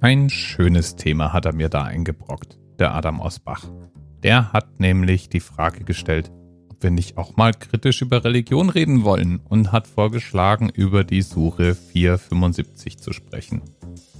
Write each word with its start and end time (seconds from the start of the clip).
Ein 0.00 0.28
schönes 0.28 0.96
Thema 0.96 1.32
hat 1.32 1.46
er 1.46 1.54
mir 1.54 1.70
da 1.70 1.84
eingebrockt, 1.84 2.58
der 2.78 2.94
Adam 2.94 3.20
aus 3.20 3.38
Bach. 3.38 3.64
Der 4.22 4.52
hat 4.52 4.78
nämlich 4.78 5.30
die 5.30 5.40
Frage 5.40 5.84
gestellt, 5.84 6.30
ob 6.68 6.82
wir 6.82 6.90
nicht 6.90 7.16
auch 7.16 7.36
mal 7.36 7.52
kritisch 7.54 8.02
über 8.02 8.22
Religion 8.22 8.68
reden 8.68 9.04
wollen 9.04 9.40
und 9.48 9.72
hat 9.72 9.86
vorgeschlagen, 9.86 10.68
über 10.68 11.02
die 11.02 11.22
Sure 11.22 11.74
475 11.74 12.98
zu 12.98 13.14
sprechen. 13.14 13.62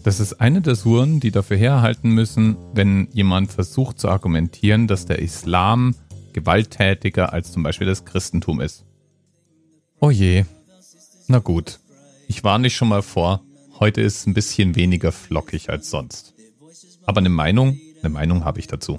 Das 0.03 0.19
ist 0.19 0.41
eine 0.41 0.63
der 0.63 0.77
Suren, 0.77 1.21
die 1.21 1.31
dafür 1.31 1.59
herhalten 1.59 2.11
müssen, 2.11 2.57
wenn 2.73 3.09
jemand 3.13 3.53
versucht 3.53 3.99
zu 3.99 4.09
argumentieren, 4.09 4.87
dass 4.87 5.05
der 5.05 5.19
Islam 5.19 5.95
gewalttätiger 6.33 7.35
als 7.35 7.53
zum 7.53 7.63
Beispiel 7.63 7.87
das 7.87 8.05
Christentum 8.07 8.61
ist. 8.61 8.87
Oh 10.01 10.11
je. 10.11 10.45
Na 11.29 11.39
gut. 11.39 11.81
Ich 12.29 12.45
war 12.45 12.59
nicht 12.59 12.77
schon 12.77 12.89
mal 12.89 13.03
vor. 13.03 13.43
Heute 13.79 14.01
ist 14.01 14.19
es 14.21 14.27
ein 14.27 14.33
bisschen 14.33 14.75
weniger 14.75 15.13
flockig 15.13 15.69
als 15.69 15.91
sonst. 15.91 16.35
Aber 17.05 17.19
eine 17.19 17.29
Meinung, 17.29 17.79
eine 18.01 18.09
Meinung 18.09 18.45
habe 18.45 18.59
ich 18.59 18.67
dazu. 18.67 18.99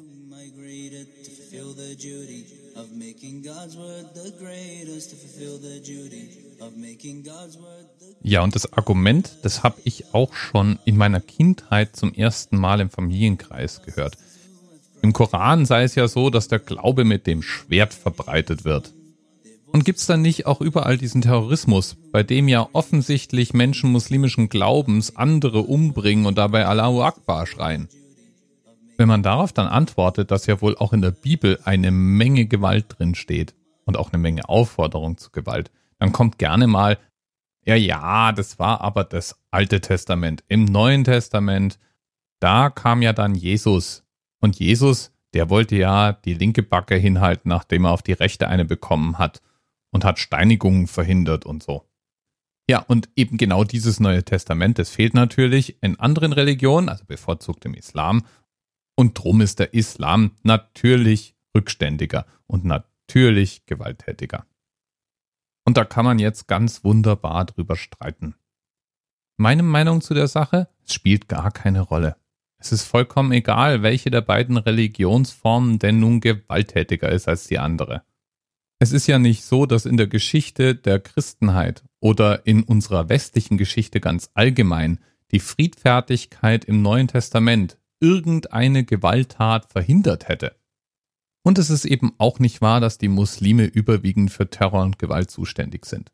Ja, 8.22 8.44
und 8.44 8.56
das 8.56 8.74
Argument, 8.74 9.38
das 9.42 9.64
habe 9.64 9.82
ich 9.84 10.14
auch 10.14 10.34
schon 10.34 10.80
in 10.86 10.98
meiner 10.98 11.22
Kindheit 11.22 11.96
zum 11.96 12.14
ersten 12.14 12.58
Mal 12.58 12.80
im 12.80 12.90
Familienkreis 12.90 13.82
gehört. 13.82 14.18
Im 15.02 15.14
Koran 15.14 15.66
sei 15.66 15.84
es 15.84 15.96
ja 15.96 16.08
so, 16.08 16.30
dass 16.30 16.48
der 16.48 16.60
Glaube 16.60 17.04
mit 17.04 17.28
dem 17.28 17.42
Schwert 17.42 17.94
verbreitet 17.94 18.64
wird. 18.64 18.94
Und 19.78 19.84
gibt 19.84 20.00
es 20.00 20.08
dann 20.08 20.24
nicht 20.24 20.48
auch 20.48 20.60
überall 20.60 20.98
diesen 20.98 21.22
Terrorismus, 21.22 21.98
bei 22.12 22.24
dem 22.24 22.48
ja 22.48 22.68
offensichtlich 22.74 23.54
Menschen 23.54 23.92
muslimischen 23.92 24.50
Glaubens 24.50 25.16
andere 25.16 25.60
umbringen 25.60 26.26
und 26.26 26.40
dabei 26.40 26.66
Allahu 26.66 27.04
Akbar 27.04 27.46
schreien? 27.46 27.88
Wenn 28.98 29.08
man 29.08 29.22
darauf 29.22 29.54
dann 29.54 29.68
antwortet, 29.68 30.32
dass 30.32 30.48
ja 30.48 30.62
wohl 30.62 30.76
auch 30.76 30.94
in 30.94 31.04
der 31.04 31.12
Bibel 31.12 31.60
eine 31.64 31.92
Menge 31.92 32.48
Gewalt 32.48 32.86
drin 32.98 33.14
steht 33.14 33.54
und 33.86 33.98
auch 33.98 34.12
eine 34.12 34.18
Menge 34.20 34.50
Aufforderung 34.50 35.20
zu 35.20 35.30
Gewalt, 35.30 35.70
dann 36.00 36.12
kommt 36.12 36.40
gerne 36.40 36.66
mal, 36.66 36.98
ja, 37.64 37.76
ja, 37.76 38.32
das 38.32 38.58
war 38.58 38.82
aber 38.82 39.04
das 39.04 39.40
Alte 39.52 39.80
Testament. 39.80 40.44
Im 40.48 40.66
Neuen 40.66 41.04
Testament, 41.04 41.78
da 42.40 42.72
kam 42.72 43.04
ja 43.04 43.14
dann 43.14 43.36
Jesus 43.36 44.06
und 44.40 44.58
Jesus, 44.58 45.12
der 45.36 45.52
wollte 45.52 45.76
ja 45.76 46.14
die 46.14 46.34
linke 46.34 46.64
Backe 46.64 46.96
hinhalten, 46.96 47.50
nachdem 47.50 47.86
er 47.86 47.92
auf 47.92 48.02
die 48.02 48.14
rechte 48.14 48.48
eine 48.48 48.66
bekommen 48.66 49.20
hat 49.20 49.44
und 49.98 50.06
hat 50.06 50.20
Steinigungen 50.20 50.86
verhindert 50.86 51.44
und 51.48 51.64
so. 51.64 51.90
Ja, 52.70 52.82
und 52.82 53.10
eben 53.16 53.38
genau 53.38 53.64
dieses 53.64 54.00
Neue 54.00 54.24
Testament, 54.24 54.78
das 54.78 54.92
fehlt 54.92 55.16
natürlich 55.16 55.82
in 55.82 56.00
anderen 56.00 56.34
Religionen, 56.34 56.88
also 56.88 57.04
bevorzugt 57.04 57.66
im 57.66 57.74
Islam. 57.74 58.24
Und 58.96 59.18
drum 59.18 59.42
ist 59.42 59.58
der 59.58 59.74
Islam 59.74 60.36
natürlich 60.44 61.36
rückständiger 61.56 62.28
und 62.46 62.64
natürlich 62.64 63.66
gewalttätiger. 63.66 64.46
Und 65.66 65.78
da 65.78 65.84
kann 65.84 66.06
man 66.06 66.20
jetzt 66.20 66.48
ganz 66.48 66.84
wunderbar 66.84 67.46
drüber 67.46 67.76
streiten. 67.76 68.36
Meine 69.38 69.64
Meinung 69.64 70.02
zu 70.02 70.14
der 70.14 70.28
Sache, 70.28 70.68
es 70.86 70.94
spielt 70.94 71.28
gar 71.28 71.50
keine 71.50 71.82
Rolle. 71.82 72.18
Es 72.60 72.72
ist 72.72 72.84
vollkommen 72.84 73.32
egal, 73.32 73.82
welche 73.82 74.12
der 74.12 74.22
beiden 74.22 74.58
Religionsformen 74.58 75.80
denn 75.80 76.00
nun 76.00 76.22
gewalttätiger 76.22 77.10
ist 77.10 77.28
als 77.28 77.48
die 77.48 77.58
andere. 77.58 78.04
Es 78.80 78.92
ist 78.92 79.08
ja 79.08 79.18
nicht 79.18 79.44
so, 79.44 79.66
dass 79.66 79.86
in 79.86 79.98
der 79.98 80.08
Geschichte 80.08 80.76
der 80.76 81.00
Christenheit 81.00 81.84
oder 82.00 82.46
in 82.46 82.64
unserer 82.64 83.10
westlichen 83.10 83.58
Geschichte 83.58 84.00
ganz 84.00 84.30
allgemein 84.36 85.00
die 85.32 85.40
Friedfertigkeit 85.40 86.66
im 86.66 86.82
Neuen 86.82 87.08
Testament 87.08 87.78
irgendeine 88.00 88.86
Gewalttat 88.86 89.72
verhindert 89.72 90.28
hätte. 90.28 90.56
Und 91.44 91.58
es 91.58 91.70
ist 91.70 91.86
eben 91.86 92.14
auch 92.18 92.40
nicht 92.40 92.62
wahr, 92.62 92.80
dass 92.80 92.98
die 92.98 93.08
Muslime 93.08 93.66
überwiegend 93.66 94.32
für 94.32 94.50
Terror 94.50 94.84
und 94.84 95.00
Gewalt 95.00 95.32
zuständig 95.32 95.86
sind. 95.86 96.12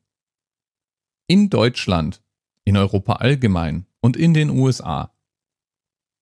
In 1.28 1.50
Deutschland, 1.50 2.22
in 2.63 2.78
Europa 2.78 3.13
allgemein 3.13 3.88
und 4.00 4.16
in 4.16 4.34
den 4.34 4.50
USA 4.50 5.13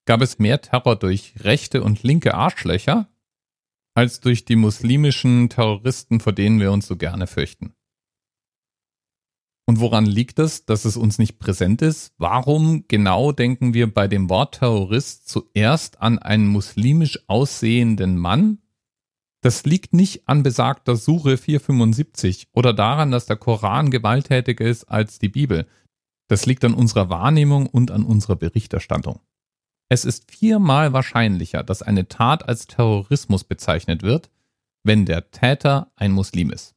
gab 0.05 0.21
es 0.21 0.39
mehr 0.39 0.61
Terror 0.61 0.95
durch 0.95 1.35
rechte 1.39 1.83
und 1.83 2.03
linke 2.03 2.33
Arschlöcher 2.33 3.10
als 3.93 4.19
durch 4.19 4.45
die 4.45 4.55
muslimischen 4.55 5.49
Terroristen, 5.49 6.19
vor 6.19 6.33
denen 6.33 6.59
wir 6.59 6.71
uns 6.71 6.87
so 6.87 6.95
gerne 6.95 7.27
fürchten. 7.27 7.73
Und 9.67 9.79
woran 9.79 10.05
liegt 10.05 10.39
es, 10.39 10.65
dass 10.65 10.85
es 10.85 10.97
uns 10.97 11.17
nicht 11.17 11.39
präsent 11.39 11.81
ist? 11.81 12.13
Warum 12.17 12.85
genau 12.87 13.31
denken 13.31 13.73
wir 13.73 13.93
bei 13.93 14.07
dem 14.07 14.29
Wort 14.29 14.59
Terrorist 14.59 15.29
zuerst 15.29 16.01
an 16.01 16.19
einen 16.19 16.47
muslimisch 16.47 17.19
aussehenden 17.27 18.17
Mann? 18.17 18.59
Das 19.41 19.63
liegt 19.65 19.93
nicht 19.93 20.27
an 20.27 20.43
besagter 20.43 20.95
Suche 20.95 21.37
475 21.37 22.49
oder 22.53 22.73
daran, 22.73 23.11
dass 23.11 23.25
der 23.25 23.37
Koran 23.37 23.91
gewalttätiger 23.91 24.65
ist 24.65 24.85
als 24.85 25.19
die 25.19 25.29
Bibel. 25.29 25.67
Das 26.27 26.45
liegt 26.45 26.63
an 26.63 26.73
unserer 26.73 27.09
Wahrnehmung 27.09 27.65
und 27.65 27.91
an 27.91 28.03
unserer 28.03 28.35
Berichterstattung. 28.35 29.19
Es 29.91 30.05
ist 30.05 30.31
viermal 30.31 30.93
wahrscheinlicher, 30.93 31.63
dass 31.63 31.81
eine 31.81 32.07
Tat 32.07 32.47
als 32.47 32.65
Terrorismus 32.65 33.43
bezeichnet 33.43 34.03
wird, 34.03 34.29
wenn 34.83 35.05
der 35.05 35.31
Täter 35.31 35.91
ein 35.97 36.13
Muslim 36.13 36.49
ist. 36.49 36.75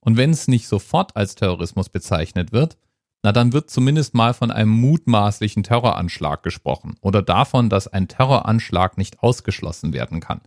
Und 0.00 0.18
wenn 0.18 0.32
es 0.32 0.48
nicht 0.48 0.68
sofort 0.68 1.16
als 1.16 1.34
Terrorismus 1.34 1.88
bezeichnet 1.88 2.52
wird, 2.52 2.76
na 3.22 3.32
dann 3.32 3.54
wird 3.54 3.70
zumindest 3.70 4.12
mal 4.12 4.34
von 4.34 4.50
einem 4.50 4.68
mutmaßlichen 4.68 5.62
Terroranschlag 5.62 6.42
gesprochen 6.42 6.96
oder 7.00 7.22
davon, 7.22 7.70
dass 7.70 7.88
ein 7.88 8.06
Terroranschlag 8.06 8.98
nicht 8.98 9.20
ausgeschlossen 9.20 9.94
werden 9.94 10.20
kann. 10.20 10.42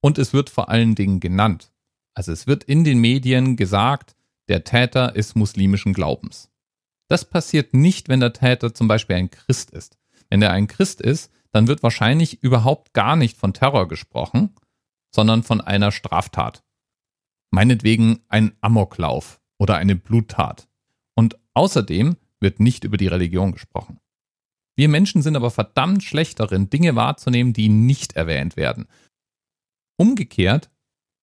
Und 0.00 0.16
es 0.16 0.32
wird 0.32 0.48
vor 0.48 0.70
allen 0.70 0.94
Dingen 0.94 1.20
genannt. 1.20 1.70
Also 2.14 2.32
es 2.32 2.46
wird 2.46 2.64
in 2.64 2.82
den 2.82 2.98
Medien 2.98 3.56
gesagt, 3.56 4.16
der 4.48 4.64
Täter 4.64 5.14
ist 5.16 5.36
muslimischen 5.36 5.92
Glaubens. 5.92 6.48
Das 7.08 7.26
passiert 7.26 7.74
nicht, 7.74 8.08
wenn 8.08 8.20
der 8.20 8.32
Täter 8.32 8.72
zum 8.72 8.88
Beispiel 8.88 9.16
ein 9.16 9.30
Christ 9.30 9.70
ist. 9.70 9.98
Wenn 10.30 10.40
er 10.40 10.52
ein 10.52 10.66
Christ 10.66 11.02
ist, 11.02 11.30
dann 11.52 11.68
wird 11.68 11.82
wahrscheinlich 11.82 12.42
überhaupt 12.42 12.94
gar 12.94 13.16
nicht 13.16 13.36
von 13.36 13.54
Terror 13.54 13.86
gesprochen, 13.88 14.54
sondern 15.14 15.42
von 15.42 15.60
einer 15.60 15.92
Straftat. 15.92 16.64
Meinetwegen 17.50 18.20
ein 18.28 18.56
Amoklauf 18.60 19.40
oder 19.58 19.76
eine 19.76 19.94
Bluttat. 19.94 20.68
Und 21.14 21.38
außerdem 21.54 22.16
wird 22.40 22.60
nicht 22.60 22.84
über 22.84 22.96
die 22.96 23.06
Religion 23.06 23.52
gesprochen. 23.52 24.00
Wir 24.74 24.88
Menschen 24.88 25.20
sind 25.20 25.36
aber 25.36 25.50
verdammt 25.50 26.02
schlecht 26.02 26.40
darin, 26.40 26.70
Dinge 26.70 26.96
wahrzunehmen, 26.96 27.52
die 27.52 27.68
nicht 27.68 28.14
erwähnt 28.14 28.56
werden. 28.56 28.86
Umgekehrt, 29.98 30.70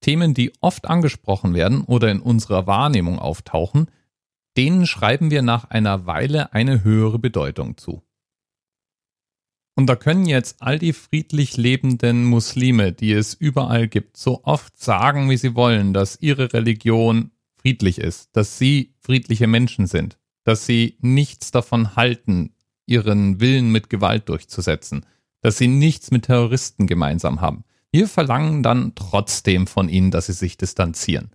Themen, 0.02 0.36
die 0.36 0.54
oft 0.62 0.88
angesprochen 0.88 1.56
werden 1.56 1.82
oder 1.82 2.12
in 2.12 2.22
unserer 2.22 2.68
Wahrnehmung 2.68 3.20
auftauchen, 3.20 3.90
denen 4.56 4.86
schreiben 4.86 5.32
wir 5.32 5.42
nach 5.42 5.66
einer 5.66 6.06
Weile 6.06 6.54
eine 6.54 6.84
höhere 6.84 7.20
Bedeutung 7.20 7.78
zu. 7.78 8.04
Und 9.80 9.86
da 9.86 9.96
können 9.96 10.26
jetzt 10.26 10.58
all 10.60 10.78
die 10.78 10.92
friedlich 10.92 11.56
lebenden 11.56 12.26
Muslime, 12.26 12.92
die 12.92 13.14
es 13.14 13.34
überall 13.34 13.88
gibt, 13.88 14.18
so 14.18 14.44
oft 14.44 14.78
sagen, 14.78 15.30
wie 15.30 15.38
sie 15.38 15.56
wollen, 15.56 15.94
dass 15.94 16.20
ihre 16.20 16.52
Religion 16.52 17.32
friedlich 17.56 17.98
ist, 17.98 18.28
dass 18.34 18.58
sie 18.58 18.94
friedliche 19.00 19.48
Menschen 19.48 19.88
sind, 19.88 20.18
dass 20.44 20.66
sie 20.66 20.98
nichts 21.00 21.52
davon 21.52 21.96
halten, 21.96 22.54
ihren 22.88 23.40
Willen 23.40 23.72
mit 23.72 23.90
Gewalt 23.90 24.28
durchzusetzen, 24.28 25.06
dass 25.40 25.58
sie 25.58 25.70
nichts 25.70 26.12
mit 26.12 26.26
Terroristen 26.26 26.86
gemeinsam 26.86 27.40
haben. 27.40 27.64
Wir 27.90 28.10
verlangen 28.10 28.64
dann 28.64 28.96
trotzdem 28.96 29.66
von 29.66 29.88
ihnen, 29.88 30.12
dass 30.12 30.26
sie 30.26 30.34
sich 30.34 30.58
distanzieren. 30.58 31.32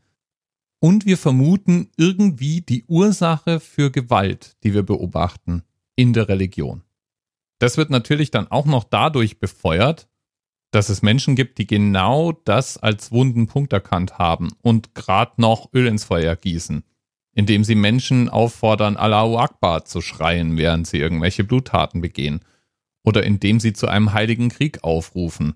Und 0.81 1.06
wir 1.06 1.16
vermuten 1.16 1.88
irgendwie 1.97 2.61
die 2.61 2.84
Ursache 2.88 3.59
für 3.59 3.91
Gewalt, 3.91 4.59
die 4.65 4.75
wir 4.75 4.82
beobachten, 4.82 5.62
in 5.97 6.12
der 6.12 6.28
Religion. 6.28 6.82
Das 7.59 7.76
wird 7.76 7.91
natürlich 7.91 8.31
dann 8.31 8.49
auch 8.49 8.67
noch 8.67 8.84
dadurch 8.84 9.38
befeuert, 9.38 10.08
dass 10.75 10.88
es 10.88 11.02
Menschen 11.02 11.37
gibt, 11.37 11.58
die 11.58 11.67
genau 11.67 12.32
das 12.32 12.76
als 12.76 13.12
wunden 13.12 13.46
Punkt 13.46 13.73
erkannt 13.73 14.19
haben 14.19 14.50
und 14.61 14.94
gerade 14.94 15.40
noch 15.40 15.73
Öl 15.73 15.87
ins 15.87 16.05
Feuer 16.05 16.34
gießen, 16.34 16.82
indem 17.32 17.62
sie 17.62 17.76
Menschen 17.76 18.29
auffordern, 18.29 18.96
Allahu 18.96 19.38
Akbar 19.38 19.84
zu 19.84 20.00
schreien, 20.00 20.56
während 20.56 20.87
sie 20.88 20.99
irgendwelche 20.99 21.44
Bluttaten 21.44 22.00
begehen, 22.00 22.40
oder 23.05 23.23
indem 23.23 23.61
sie 23.61 23.73
zu 23.73 23.87
einem 23.87 24.12
heiligen 24.12 24.49
Krieg 24.49 24.82
aufrufen. 24.82 25.55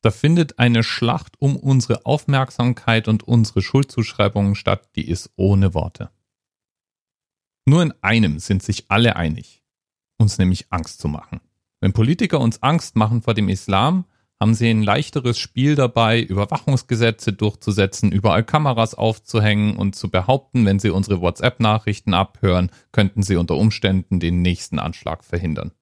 Da 0.00 0.10
findet 0.10 0.58
eine 0.58 0.82
Schlacht 0.82 1.34
um 1.38 1.56
unsere 1.56 2.06
Aufmerksamkeit 2.06 3.08
und 3.08 3.24
unsere 3.24 3.60
Schuldzuschreibungen 3.60 4.54
statt, 4.54 4.88
die 4.94 5.06
ist 5.06 5.32
ohne 5.36 5.74
Worte. 5.74 6.10
Nur 7.66 7.82
in 7.82 7.92
einem 8.00 8.38
sind 8.38 8.62
sich 8.62 8.90
alle 8.90 9.16
einig 9.16 9.65
uns 10.18 10.38
nämlich 10.38 10.66
Angst 10.70 11.00
zu 11.00 11.08
machen. 11.08 11.40
Wenn 11.80 11.92
Politiker 11.92 12.40
uns 12.40 12.62
Angst 12.62 12.96
machen 12.96 13.22
vor 13.22 13.34
dem 13.34 13.48
Islam, 13.48 14.04
haben 14.40 14.54
sie 14.54 14.68
ein 14.68 14.82
leichteres 14.82 15.38
Spiel 15.38 15.76
dabei, 15.76 16.20
Überwachungsgesetze 16.20 17.32
durchzusetzen, 17.32 18.12
überall 18.12 18.44
Kameras 18.44 18.94
aufzuhängen 18.94 19.76
und 19.76 19.96
zu 19.96 20.10
behaupten, 20.10 20.66
wenn 20.66 20.78
sie 20.78 20.90
unsere 20.90 21.20
WhatsApp-Nachrichten 21.20 22.12
abhören, 22.12 22.70
könnten 22.92 23.22
sie 23.22 23.36
unter 23.36 23.56
Umständen 23.56 24.20
den 24.20 24.42
nächsten 24.42 24.78
Anschlag 24.78 25.24
verhindern. 25.24 25.72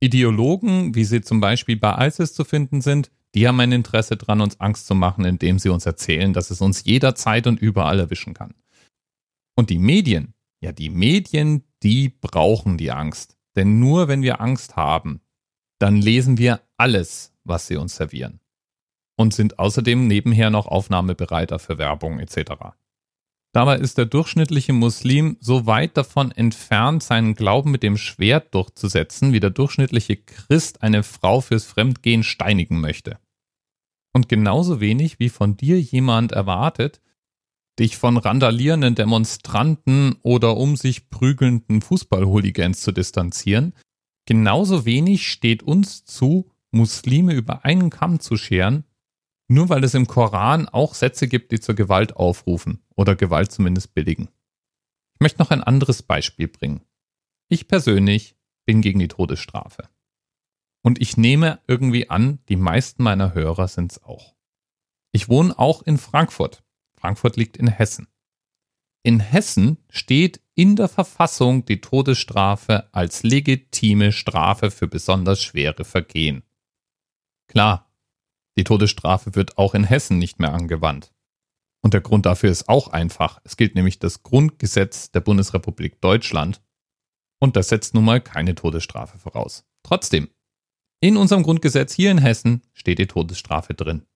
Ideologen, 0.00 0.96
wie 0.96 1.04
sie 1.04 1.20
zum 1.20 1.40
Beispiel 1.40 1.76
bei 1.76 2.06
ISIS 2.06 2.34
zu 2.34 2.44
finden 2.44 2.80
sind, 2.80 3.12
die 3.34 3.46
haben 3.46 3.60
ein 3.60 3.72
Interesse 3.72 4.16
daran, 4.16 4.40
uns 4.40 4.60
Angst 4.60 4.86
zu 4.86 4.94
machen, 4.94 5.24
indem 5.24 5.58
sie 5.58 5.68
uns 5.68 5.86
erzählen, 5.86 6.32
dass 6.32 6.50
es 6.50 6.60
uns 6.60 6.84
jederzeit 6.84 7.46
und 7.46 7.60
überall 7.60 8.00
erwischen 8.00 8.34
kann. 8.34 8.54
Und 9.54 9.70
die 9.70 9.78
Medien, 9.78 10.34
ja, 10.60 10.72
die 10.72 10.90
Medien, 10.90 11.64
die 11.82 12.08
brauchen 12.08 12.78
die 12.78 12.90
Angst. 12.90 13.36
Denn 13.56 13.78
nur 13.78 14.08
wenn 14.08 14.22
wir 14.22 14.40
Angst 14.40 14.76
haben, 14.76 15.20
dann 15.78 15.96
lesen 15.96 16.38
wir 16.38 16.60
alles, 16.76 17.34
was 17.44 17.66
sie 17.66 17.76
uns 17.76 17.96
servieren. 17.96 18.40
Und 19.16 19.34
sind 19.34 19.58
außerdem 19.58 20.06
nebenher 20.06 20.50
noch 20.50 20.66
aufnahmebereiter 20.66 21.58
für 21.58 21.78
Werbung 21.78 22.18
etc. 22.18 22.52
Dabei 23.52 23.76
ist 23.76 23.98
der 23.98 24.06
durchschnittliche 24.06 24.72
Muslim 24.72 25.36
so 25.40 25.66
weit 25.66 25.96
davon 25.98 26.32
entfernt, 26.32 27.02
seinen 27.02 27.34
Glauben 27.34 27.70
mit 27.70 27.82
dem 27.82 27.98
Schwert 27.98 28.54
durchzusetzen, 28.54 29.34
wie 29.34 29.40
der 29.40 29.50
durchschnittliche 29.50 30.16
Christ 30.16 30.82
eine 30.82 31.02
Frau 31.02 31.42
fürs 31.42 31.66
Fremdgehen 31.66 32.22
steinigen 32.22 32.80
möchte. 32.80 33.18
Und 34.14 34.28
genauso 34.30 34.80
wenig 34.80 35.18
wie 35.18 35.28
von 35.28 35.56
dir 35.56 35.78
jemand 35.80 36.32
erwartet, 36.32 37.02
dich 37.78 37.96
von 37.96 38.16
randalierenden 38.16 38.94
Demonstranten 38.94 40.16
oder 40.22 40.56
um 40.56 40.76
sich 40.76 41.08
prügelnden 41.10 41.80
Fußballhooligans 41.80 42.80
zu 42.80 42.92
distanzieren, 42.92 43.74
genauso 44.26 44.84
wenig 44.84 45.28
steht 45.28 45.62
uns 45.62 46.04
zu, 46.04 46.50
Muslime 46.70 47.34
über 47.34 47.64
einen 47.64 47.90
Kamm 47.90 48.20
zu 48.20 48.36
scheren, 48.36 48.84
nur 49.48 49.68
weil 49.68 49.84
es 49.84 49.94
im 49.94 50.06
Koran 50.06 50.68
auch 50.68 50.94
Sätze 50.94 51.28
gibt, 51.28 51.52
die 51.52 51.60
zur 51.60 51.74
Gewalt 51.74 52.16
aufrufen 52.16 52.82
oder 52.96 53.14
Gewalt 53.14 53.52
zumindest 53.52 53.94
billigen. 53.94 54.28
Ich 55.14 55.20
möchte 55.20 55.40
noch 55.40 55.50
ein 55.50 55.62
anderes 55.62 56.02
Beispiel 56.02 56.48
bringen. 56.48 56.82
Ich 57.48 57.68
persönlich 57.68 58.36
bin 58.64 58.80
gegen 58.80 58.98
die 58.98 59.08
Todesstrafe. 59.08 59.88
Und 60.82 61.00
ich 61.00 61.16
nehme 61.16 61.60
irgendwie 61.66 62.10
an, 62.10 62.38
die 62.48 62.56
meisten 62.56 63.02
meiner 63.02 63.34
Hörer 63.34 63.68
sind 63.68 63.92
es 63.92 64.02
auch. 64.02 64.34
Ich 65.12 65.28
wohne 65.28 65.58
auch 65.58 65.82
in 65.82 65.98
Frankfurt. 65.98 66.64
Frankfurt 67.02 67.36
liegt 67.36 67.56
in 67.56 67.66
Hessen. 67.66 68.06
In 69.02 69.18
Hessen 69.18 69.78
steht 69.90 70.40
in 70.54 70.76
der 70.76 70.86
Verfassung 70.86 71.64
die 71.64 71.80
Todesstrafe 71.80 72.88
als 72.94 73.24
legitime 73.24 74.12
Strafe 74.12 74.70
für 74.70 74.86
besonders 74.86 75.42
schwere 75.42 75.84
Vergehen. 75.84 76.44
Klar, 77.48 77.90
die 78.56 78.62
Todesstrafe 78.62 79.34
wird 79.34 79.58
auch 79.58 79.74
in 79.74 79.82
Hessen 79.82 80.18
nicht 80.18 80.38
mehr 80.38 80.52
angewandt. 80.52 81.12
Und 81.80 81.92
der 81.92 82.02
Grund 82.02 82.24
dafür 82.24 82.52
ist 82.52 82.68
auch 82.68 82.86
einfach. 82.86 83.40
Es 83.42 83.56
gilt 83.56 83.74
nämlich 83.74 83.98
das 83.98 84.22
Grundgesetz 84.22 85.10
der 85.10 85.22
Bundesrepublik 85.22 86.00
Deutschland. 86.00 86.62
Und 87.40 87.56
das 87.56 87.70
setzt 87.70 87.94
nun 87.94 88.04
mal 88.04 88.20
keine 88.20 88.54
Todesstrafe 88.54 89.18
voraus. 89.18 89.64
Trotzdem, 89.82 90.28
in 91.00 91.16
unserem 91.16 91.42
Grundgesetz 91.42 91.92
hier 91.92 92.12
in 92.12 92.18
Hessen 92.18 92.62
steht 92.72 93.00
die 93.00 93.08
Todesstrafe 93.08 93.74
drin. 93.74 94.06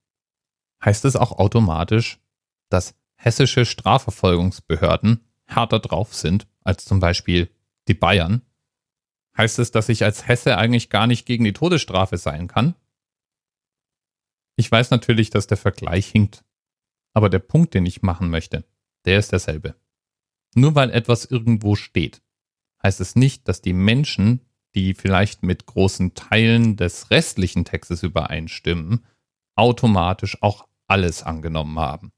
Heißt 0.85 1.05
es 1.05 1.17
auch 1.17 1.33
automatisch, 1.33 2.21
dass 2.69 2.95
hessische 3.15 3.65
Strafverfolgungsbehörden 3.65 5.25
härter 5.47 5.79
drauf 5.79 6.15
sind 6.15 6.47
als 6.63 6.85
zum 6.85 7.01
Beispiel 7.01 7.51
die 7.89 7.95
Bayern? 7.95 8.43
Heißt 9.37 9.59
es, 9.59 9.71
dass 9.71 9.89
ich 9.89 10.05
als 10.05 10.27
Hesse 10.27 10.57
eigentlich 10.57 10.91
gar 10.91 11.07
nicht 11.07 11.27
gegen 11.27 11.45
die 11.45 11.53
Todesstrafe 11.53 12.17
sein 12.17 12.49
kann? 12.49 12.75
Ich 14.57 14.71
weiß 14.71 14.91
natürlich, 14.91 15.31
dass 15.31 15.47
der 15.47 15.59
Vergleich 15.59 16.07
hinkt. 16.07 16.43
Aber 17.13 17.29
der 17.29 17.39
Punkt, 17.39 17.75
den 17.75 17.87
ich 17.87 18.03
machen 18.03 18.31
möchte, 18.31 18.65
der 19.05 19.19
ist 19.19 19.33
derselbe. 19.33 19.77
Nur 20.55 20.75
weil 20.75 20.91
etwas 20.91 21.27
irgendwo 21.27 21.77
steht, 21.77 22.23
heißt 22.83 23.01
es 23.01 23.17
nicht, 23.17 23.47
dass 23.49 23.61
die 23.61 23.75
Menschen, 23.75 24.41
die 24.75 24.95
vielleicht 24.95 25.43
mit 25.43 25.67
großen 25.67 26.15
Teilen 26.15 26.77
des 26.77 27.11
restlichen 27.11 27.65
Textes 27.65 28.03
übereinstimmen, 28.03 29.05
automatisch 29.55 30.43
auch 30.43 30.67
alles 30.87 31.23
angenommen 31.23 31.79
haben. 31.79 32.13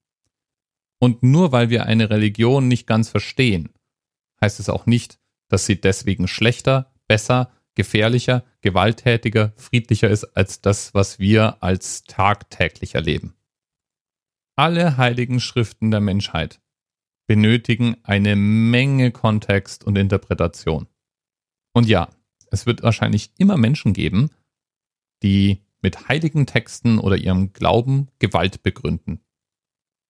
Und 0.99 1.23
nur 1.23 1.53
weil 1.53 1.71
wir 1.71 1.87
eine 1.87 2.11
Religion 2.11 2.69
nicht 2.69 2.87
ganz 2.87 3.09
verstehen, 3.09 3.71
heißt 4.41 4.61
es 4.61 4.69
auch 4.69 4.87
nicht, 4.87 5.19
dass 5.49 5.67
sie 5.67 5.81
deswegen 5.81 6.29
schlechter, 6.29 6.93
besser 7.06 7.53
gefährlicher, 7.75 8.45
gewalttätiger, 8.61 9.53
friedlicher 9.56 10.11
ist 10.11 10.25
als 10.37 10.61
das, 10.61 10.95
was 10.95 11.21
wir 11.21 11.62
als 11.62 12.03
tagtäglich 12.03 12.97
erleben. 12.97 13.35
Alle 14.56 14.97
heiligen 14.97 15.39
Schriften 15.39 15.93
der 15.93 16.00
Menschheit 16.00 16.61
benötigen 17.29 17.97
eine 18.03 18.35
Menge 18.35 19.12
Kontext 19.12 19.85
und 19.85 19.97
Interpretation. 19.97 20.89
Und 21.73 21.87
ja, 21.87 22.09
es 22.50 22.67
wird 22.67 22.83
wahrscheinlich 22.83 23.31
immer 23.39 23.56
Menschen 23.56 23.93
geben, 23.93 24.31
die 25.23 25.62
mit 25.81 26.09
heiligen 26.09 26.47
Texten 26.47 26.99
oder 26.99 27.17
ihrem 27.17 27.53
Glauben 27.53 28.09
Gewalt 28.19 28.65
begründen. 28.65 29.21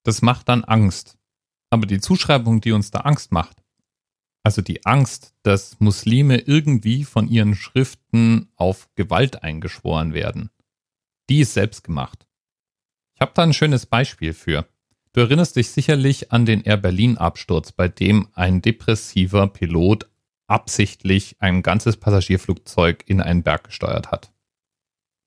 Das 0.09 0.23
macht 0.23 0.49
dann 0.49 0.63
Angst. 0.63 1.19
Aber 1.69 1.85
die 1.85 2.01
Zuschreibung, 2.01 2.61
die 2.61 2.71
uns 2.71 2.89
da 2.89 3.01
Angst 3.01 3.31
macht, 3.31 3.61
also 4.41 4.63
die 4.63 4.83
Angst, 4.87 5.35
dass 5.43 5.79
Muslime 5.79 6.39
irgendwie 6.39 7.03
von 7.03 7.27
ihren 7.27 7.53
Schriften 7.53 8.49
auf 8.55 8.89
Gewalt 8.95 9.43
eingeschworen 9.43 10.15
werden. 10.15 10.49
Die 11.29 11.41
ist 11.41 11.53
selbst 11.53 11.83
gemacht. 11.83 12.25
Ich 13.13 13.21
habe 13.21 13.33
da 13.35 13.43
ein 13.43 13.53
schönes 13.53 13.85
Beispiel 13.85 14.33
für. 14.33 14.67
Du 15.13 15.21
erinnerst 15.21 15.57
dich 15.57 15.69
sicherlich 15.69 16.31
an 16.31 16.47
den 16.47 16.63
Air 16.63 16.77
Berlin 16.77 17.19
Absturz, 17.19 17.71
bei 17.71 17.87
dem 17.87 18.29
ein 18.33 18.63
depressiver 18.63 19.45
Pilot 19.45 20.09
absichtlich 20.47 21.35
ein 21.37 21.61
ganzes 21.61 21.97
Passagierflugzeug 21.97 23.03
in 23.05 23.21
einen 23.21 23.43
Berg 23.43 23.65
gesteuert 23.65 24.09
hat. 24.09 24.31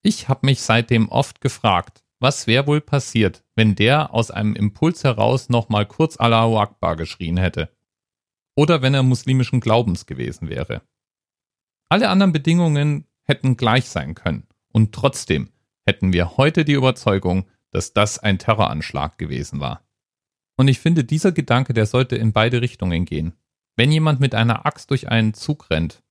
Ich 0.02 0.28
habe 0.28 0.44
mich 0.44 0.61
seitdem 0.61 1.08
oft 1.08 1.40
gefragt, 1.40 2.02
was 2.22 2.46
wäre 2.46 2.66
wohl 2.66 2.80
passiert, 2.80 3.42
wenn 3.56 3.74
der 3.74 4.14
aus 4.14 4.30
einem 4.30 4.54
Impuls 4.54 5.02
heraus 5.04 5.48
nochmal 5.48 5.86
kurz 5.86 6.19
Allahu 6.19 6.56
Akbar 6.58 6.96
geschrien 6.96 7.36
hätte 7.36 7.69
oder 8.54 8.80
wenn 8.80 8.94
er 8.94 9.02
muslimischen 9.02 9.60
Glaubens 9.60 10.06
gewesen 10.06 10.48
wäre. 10.48 10.82
Alle 11.88 12.08
anderen 12.08 12.32
Bedingungen 12.32 13.06
hätten 13.24 13.56
gleich 13.56 13.88
sein 13.88 14.14
können 14.14 14.46
und 14.72 14.94
trotzdem 14.94 15.50
hätten 15.84 16.12
wir 16.12 16.36
heute 16.36 16.64
die 16.64 16.74
Überzeugung, 16.74 17.48
dass 17.70 17.92
das 17.92 18.19
ein 18.19 18.38
Terroranschlag 18.38 19.18
gewesen 19.18 19.60
war. 19.60 19.82
Und 20.56 20.68
ich 20.68 20.78
finde, 20.78 21.04
dieser 21.04 21.32
Gedanke, 21.32 21.75
der 21.75 21.86
sollte 21.86 22.16
in 22.16 22.32
beide 22.32 22.60
Richtungen 22.60 23.04
gehen. 23.04 23.32
Wenn 23.75 23.90
jemand 23.90 24.20
mit 24.20 24.34
einer 24.34 24.64
Axt 24.66 24.90
durch 24.90 25.08
einen 25.08 25.34
Zug 25.34 25.70
rennt 25.70 26.02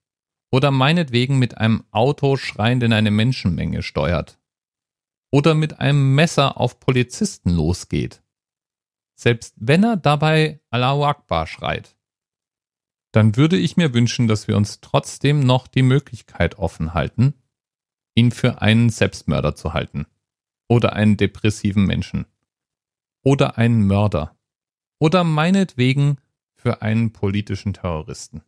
oder 0.50 0.70
meinetwegen 0.70 1.38
mit 1.38 1.56
einem 1.58 1.84
Auto 1.90 2.36
schreiend 2.36 2.82
in 2.82 2.92
eine 2.92 3.12
Menschenmenge 3.12 3.82
steuert 3.82 4.38
oder 5.32 5.54
mit 5.54 5.80
einem 5.80 6.14
Messer 6.14 6.58
auf 6.58 6.78
Polizisten 6.78 7.50
losgeht, 7.50 8.22
selbst 9.14 9.54
wenn 9.56 9.82
er 9.82 9.96
dabei 9.96 10.60
Allahu 10.70 11.04
Akbar 11.04 11.46
schreit, 11.46 11.96
dann 13.12 13.36
würde 13.36 13.56
ich 13.58 13.76
mir 13.76 13.92
wünschen, 13.94 14.28
dass 14.28 14.46
wir 14.46 14.56
uns 14.56 14.80
trotzdem 14.80 15.40
noch 15.40 15.66
die 15.66 15.82
Möglichkeit 15.82 16.58
offen 16.58 16.94
halten, 16.94 17.34
ihn 18.14 18.30
für 18.30 18.62
einen 18.62 18.90
Selbstmörder 18.90 19.54
zu 19.54 19.72
halten 19.74 20.06
oder 20.68 20.94
einen 20.94 21.16
depressiven 21.16 21.84
Menschen 21.84 22.26
oder 23.22 23.58
einen 23.58 23.86
Mörder 23.86 24.36
oder 24.98 25.24
meinetwegen 25.24 26.18
für 26.54 26.82
einen 26.82 27.12
politischen 27.12 27.72
Terroristen. 27.72 28.42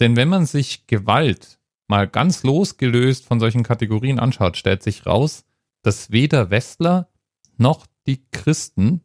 Denn 0.00 0.16
wenn 0.16 0.28
man 0.28 0.46
sich 0.46 0.86
Gewalt 0.86 1.60
mal 1.86 2.08
ganz 2.08 2.42
losgelöst 2.42 3.24
von 3.24 3.38
solchen 3.38 3.62
Kategorien 3.62 4.18
anschaut, 4.18 4.56
stellt 4.56 4.82
sich 4.82 5.06
raus, 5.06 5.44
dass 5.82 6.10
weder 6.10 6.50
Westler 6.50 7.08
noch 7.58 7.86
die 8.06 8.24
Christen 8.30 9.02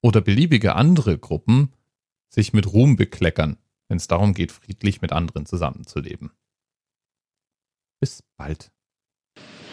oder 0.00 0.20
beliebige 0.20 0.74
andere 0.74 1.18
Gruppen 1.18 1.72
sich 2.28 2.52
mit 2.52 2.72
Ruhm 2.72 2.96
bekleckern, 2.96 3.58
wenn 3.88 3.98
es 3.98 4.06
darum 4.06 4.34
geht, 4.34 4.52
friedlich 4.52 5.02
mit 5.02 5.12
anderen 5.12 5.46
zusammenzuleben. 5.46 6.30
Bis 8.00 8.22
bald. 8.36 8.70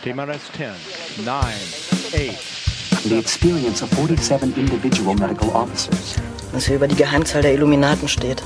TMRS 0.03 0.51
10, 0.55 1.25
9, 1.25 1.35
8. 1.35 3.03
The 3.03 3.17
experience 3.17 3.81
of 3.81 3.89
47 3.91 4.57
individual 4.57 5.15
medical 5.15 5.49
officers. 5.49 6.15
Was 6.51 6.65
hier 6.65 6.75
über 6.75 6.87
die 6.87 6.95
Geheimzahl 6.95 7.41
der 7.41 7.53
Illuminaten 7.53 8.07
steht. 8.07 8.43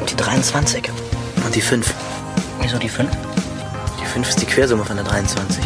Und 0.00 0.10
die 0.10 0.16
23. 0.16 0.88
Und 1.44 1.54
die 1.54 1.60
5. 1.60 1.94
Wieso 2.60 2.78
die 2.78 2.88
5? 2.88 3.10
Die 4.00 4.06
5 4.06 4.28
ist 4.28 4.40
die 4.40 4.46
Quersumme 4.46 4.84
von 4.84 4.96
der 4.96 5.04
23. 5.04 5.64